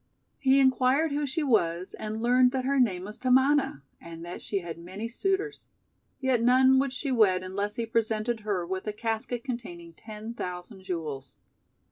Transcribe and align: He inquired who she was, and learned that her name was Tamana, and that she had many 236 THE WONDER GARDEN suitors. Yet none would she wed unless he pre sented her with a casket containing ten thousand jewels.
He 0.39 0.59
inquired 0.59 1.11
who 1.11 1.27
she 1.27 1.43
was, 1.43 1.93
and 1.93 2.23
learned 2.23 2.51
that 2.53 2.65
her 2.65 2.79
name 2.79 3.03
was 3.03 3.19
Tamana, 3.19 3.83
and 4.01 4.25
that 4.25 4.41
she 4.41 4.57
had 4.57 4.79
many 4.79 5.07
236 5.07 5.69
THE 6.21 6.27
WONDER 6.27 6.27
GARDEN 6.43 6.47
suitors. 6.47 6.47
Yet 6.49 6.57
none 6.67 6.79
would 6.79 6.91
she 6.93 7.11
wed 7.11 7.43
unless 7.43 7.75
he 7.75 7.85
pre 7.85 8.01
sented 8.01 8.39
her 8.39 8.65
with 8.65 8.87
a 8.87 8.93
casket 8.93 9.43
containing 9.43 9.93
ten 9.93 10.33
thousand 10.33 10.81
jewels. 10.81 11.37